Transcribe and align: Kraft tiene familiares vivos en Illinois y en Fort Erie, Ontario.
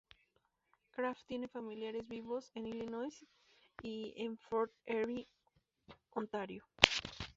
Kraft 0.89 1.27
tiene 1.27 1.47
familiares 1.47 2.07
vivos 2.07 2.49
en 2.55 2.65
Illinois 2.65 3.23
y 3.83 4.15
en 4.17 4.35
Fort 4.35 4.73
Erie, 4.87 5.27
Ontario. 6.09 6.63